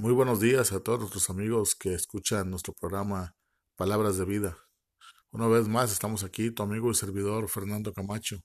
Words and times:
Muy 0.00 0.12
buenos 0.12 0.38
días 0.38 0.70
a 0.70 0.78
todos 0.78 1.00
nuestros 1.00 1.28
amigos 1.28 1.74
que 1.74 1.92
escuchan 1.92 2.48
nuestro 2.50 2.72
programa 2.72 3.34
Palabras 3.74 4.16
de 4.16 4.24
Vida. 4.24 4.56
Una 5.32 5.48
vez 5.48 5.66
más 5.66 5.90
estamos 5.90 6.22
aquí, 6.22 6.52
tu 6.52 6.62
amigo 6.62 6.88
y 6.92 6.94
servidor 6.94 7.48
Fernando 7.48 7.92
Camacho. 7.92 8.38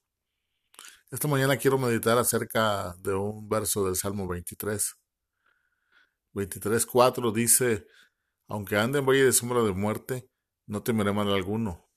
Esta 1.12 1.28
mañana 1.28 1.58
quiero 1.58 1.78
meditar 1.78 2.18
acerca 2.18 2.96
de 2.97 3.13
un 3.13 3.47
verso 3.47 3.86
del 3.86 3.96
Salmo 3.96 4.28
23. 4.28 4.96
23.4 6.34 7.31
dice, 7.31 7.85
aunque 8.47 8.78
ande 8.78 8.97
en 8.97 9.06
valle 9.06 9.26
de 9.26 9.31
sombra 9.31 9.62
de 9.62 9.74
muerte, 9.74 10.28
no 10.65 10.81
temeré 10.81 11.13
mal 11.13 11.31
alguno, 11.31 11.88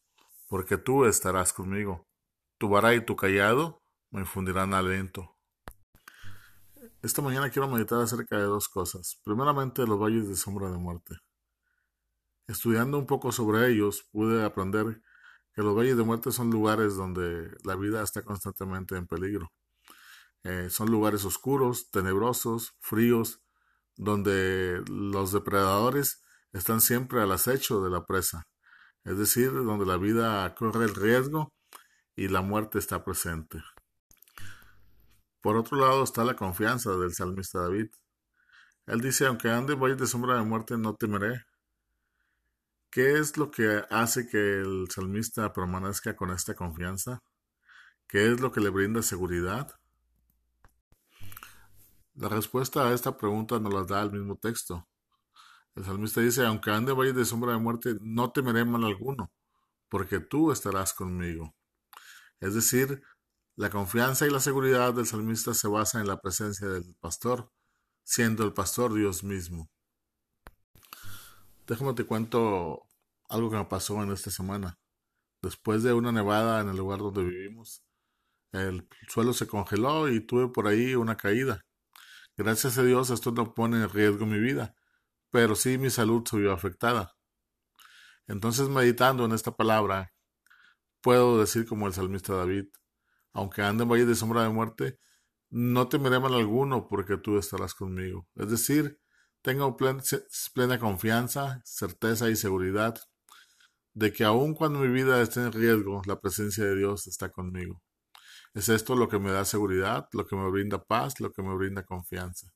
porque 0.49 0.77
tú 0.77 1.07
estarás 1.07 1.55
conmigo. 1.55 2.07
Tu 2.59 2.69
vara 2.69 2.95
y 2.95 3.03
tu 3.03 3.17
callado 3.17 3.79
me 4.11 4.21
infundirán 4.21 4.75
aliento. 4.75 5.36
Esta 7.03 7.23
mañana 7.23 7.51
quiero 7.51 7.69
meditar 7.69 8.01
acerca 8.01 8.37
de 8.37 8.45
dos 8.45 8.69
cosas. 8.69 9.21
Primeramente, 9.25 9.87
los 9.87 10.01
valles 10.01 10.29
de 10.29 10.37
sombra 10.37 10.71
de 10.71 10.79
muerte. 10.79 11.17
Estudiando 12.49 12.99
un 12.99 13.07
poco 13.07 13.33
sobre 13.33 13.69
ellos, 13.71 14.09
pude 14.11 14.45
aprender 14.45 15.03
que 15.53 15.63
los 15.63 15.77
valles 15.77 15.97
de 15.97 16.05
muerte 16.05 16.33
son 16.33 16.51
lugares 16.51 16.97
donde 16.97 17.51
la 17.65 17.77
vida 17.77 18.03
está 18.03 18.23
constantemente 18.23 18.97
en 18.97 19.07
peligro. 19.07 19.53
Eh, 20.45 20.71
son 20.71 20.91
lugares 20.91 21.25
oscuros, 21.25 21.91
tenebrosos, 21.91 22.77
fríos, 22.81 23.43
donde 23.97 24.83
los 24.89 25.33
depredadores 25.33 26.23
están 26.53 26.81
siempre 26.81 27.21
al 27.21 27.33
acecho 27.33 27.83
de 27.83 27.91
la 27.91 28.07
presa. 28.07 28.45
Es 29.05 29.19
decir, 29.19 29.53
donde 29.53 29.87
la 29.87 29.97
vida 29.97 30.55
corre 30.55 30.85
el 30.85 30.95
riesgo 30.95 31.53
y 32.17 32.29
la 32.29 32.43
muerte 32.43 32.79
está 32.79 33.05
presente. 33.05 33.63
Por 35.47 35.57
otro 35.57 35.77
lado 35.79 36.03
está 36.03 36.25
la 36.25 36.35
confianza 36.35 36.91
del 36.97 37.15
salmista 37.15 37.61
David. 37.61 37.87
Él 38.87 39.01
dice, 39.01 39.27
aunque 39.27 39.49
ande 39.49 39.75
en 39.75 39.97
de 39.97 40.07
sombra 40.09 40.35
de 40.35 40.43
muerte, 40.43 40.77
no 40.77 40.97
temeré. 40.97 41.47
¿Qué 42.91 43.21
es 43.21 43.37
lo 43.37 43.49
que 43.53 43.85
hace 43.89 44.27
que 44.27 44.59
el 44.59 44.89
salmista 44.91 45.53
permanezca 45.53 46.17
con 46.17 46.33
esta 46.33 46.57
confianza? 46.57 47.23
¿Qué 48.09 48.33
es 48.33 48.41
lo 48.41 48.51
que 48.51 48.61
le 48.61 48.71
brinda 48.71 49.03
seguridad? 49.03 49.71
La 52.17 52.29
respuesta 52.29 52.89
a 52.89 52.93
esta 52.93 53.17
pregunta 53.17 53.61
nos 53.61 53.73
la 53.73 53.85
da 53.85 54.03
el 54.03 54.11
mismo 54.11 54.35
texto. 54.35 54.89
El 55.77 55.85
salmista 55.85 56.23
dice, 56.23 56.45
aunque 56.45 56.73
ande 56.73 56.93
valle 56.93 57.13
de 57.13 57.25
sombra 57.25 57.53
de 57.53 57.59
muerte, 57.59 57.95
no 58.01 58.33
temeré 58.33 58.65
mal 58.65 58.83
alguno, 58.83 59.31
porque 59.91 60.19
tú 60.19 60.51
estarás 60.51 60.93
conmigo. 60.93 61.55
Es 62.41 62.55
decir, 62.55 63.01
la 63.57 63.71
confianza 63.71 64.27
y 64.27 64.31
la 64.31 64.41
seguridad 64.41 64.93
del 64.93 65.07
salmista 65.07 65.55
se 65.55 65.67
basa 65.67 65.99
en 65.99 66.07
la 66.07 66.21
presencia 66.21 66.69
del 66.69 66.95
pastor, 67.01 67.51
siendo 68.05 68.45
el 68.45 68.53
pastor 68.53 68.93
Dios 68.93 69.25
mismo. 69.25 69.71
Déjame 71.67 71.95
te 71.95 72.05
cuento 72.05 72.87
algo 73.29 73.51
que 73.51 73.57
me 73.57 73.65
pasó 73.65 74.03
en 74.03 74.13
esta 74.13 74.31
semana. 74.31 74.79
Después 75.43 75.83
de 75.83 75.95
una 75.95 76.13
nevada 76.13 76.61
en 76.61 76.69
el 76.69 76.77
lugar 76.77 76.99
donde 76.99 77.25
vivimos, 77.25 77.83
el 78.53 78.87
suelo 79.09 79.33
se 79.33 79.47
congeló 79.47 80.09
y 80.09 80.21
tuve 80.21 80.49
por 80.49 80.69
ahí 80.69 80.95
una 80.95 81.17
caída. 81.17 81.65
Gracias 82.37 82.77
a 82.77 82.83
Dios 82.83 83.09
esto 83.09 83.33
no 83.33 83.55
pone 83.55 83.79
en 83.79 83.89
riesgo 83.89 84.27
mi 84.27 84.39
vida, 84.39 84.75
pero 85.31 85.57
sí 85.57 85.79
mi 85.79 85.89
salud 85.89 86.27
se 86.29 86.37
vio 86.37 86.53
afectada. 86.53 87.17
Entonces 88.27 88.69
meditando 88.69 89.25
en 89.25 89.33
esta 89.33 89.57
palabra, 89.57 90.13
puedo 91.01 91.41
decir 91.41 91.67
como 91.67 91.87
el 91.87 91.95
salmista 91.95 92.35
David, 92.35 92.67
aunque 93.37 93.63
ande 93.63 93.83
en 93.85 93.91
valle 93.91 94.07
de 94.07 94.15
sombra 94.15 94.43
de 94.43 94.49
muerte, 94.49 94.99
no 95.51 95.89
temeré 95.89 96.19
mal 96.19 96.35
alguno, 96.35 96.89
porque 96.89 97.19
tú 97.19 97.39
estarás 97.39 97.75
conmigo. 97.75 98.27
Es 98.35 98.51
decir, 98.51 98.99
tengo 99.43 99.77
plena 99.77 100.79
confianza, 100.79 101.61
certeza 101.65 102.31
y 102.31 102.37
seguridad 102.37 102.99
de 103.93 104.13
que 104.13 104.25
aun 104.25 104.55
cuando 104.55 104.81
mi 104.81 104.89
vida 104.89 105.21
esté 105.23 105.41
en 105.41 105.53
riesgo, 105.53 106.03
la 106.07 106.21
presencia 106.21 106.65
de 106.65 106.77
Dios 106.77 107.07
está 107.07 107.31
conmigo. 107.31 107.83
Es 108.55 108.69
esto 108.71 108.97
lo 108.97 109.09
que 109.09 109.19
me 109.19 109.31
da 109.31 109.45
seguridad, 109.45 110.09
lo 110.13 110.27
que 110.27 110.35
me 110.35 110.51
brinda 110.51 110.83
paz, 110.83 111.21
lo 111.21 111.31
que 111.33 111.43
me 111.43 111.55
brinda 111.55 111.85
confianza. 111.85 112.53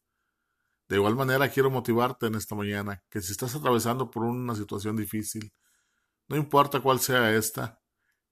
De 0.89 0.97
igual 0.97 1.15
manera, 1.15 1.49
quiero 1.51 1.71
motivarte 1.71 2.27
en 2.27 2.35
esta 2.37 2.55
mañana 2.55 3.03
que 3.11 3.21
si 3.21 3.33
estás 3.33 3.55
atravesando 3.55 4.11
por 4.11 4.25
una 4.25 4.55
situación 4.55 4.97
difícil, 4.97 5.53
no 6.29 6.37
importa 6.37 6.81
cuál 6.81 7.01
sea 7.01 7.35
esta, 7.35 7.80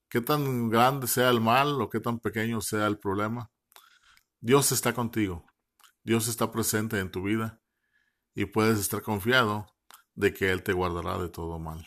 qué 0.09 0.21
tan 0.21 0.71
grande 0.71 1.07
sea 1.07 1.31
el 1.31 1.41
mal 1.41 1.81
o 1.81 1.89
qué 1.91 2.01
tan 2.01 2.19
pequeño 2.19 2.61
sea 2.61 2.87
el 2.87 2.99
problema, 2.99 3.51
Dios 4.41 4.73
está 4.73 4.95
contigo. 4.95 5.47
Dios 6.05 6.29
está 6.29 6.51
presente 6.51 6.99
en 7.01 7.11
tu 7.11 7.23
vida 7.23 7.61
y 8.35 8.47
puedes 8.47 8.79
estar 8.79 9.03
confiado 9.03 9.67
de 10.15 10.33
que 10.33 10.51
Él 10.51 10.63
te 10.63 10.73
guardará 10.73 11.19
de 11.19 11.29
todo 11.29 11.59
mal. 11.59 11.87